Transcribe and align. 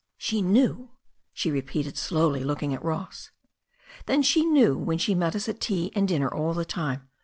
"She 0.17 0.41
knew 0.41 0.89
I" 0.89 0.97
she 1.31 1.51
repeated 1.51 1.95
slowly, 1.95 2.43
looking 2.43 2.73
at 2.73 2.83
Ross. 2.83 3.29
"Then 4.07 4.23
she 4.23 4.43
knew 4.43 4.75
when 4.75 4.97
she 4.97 5.13
met 5.13 5.35
us 5.35 5.47
at 5.47 5.59
tea 5.61 5.91
and 5.93 6.07
dinner 6.07 6.33
all 6.33 6.55
the 6.55 6.65
time. 6.65 7.07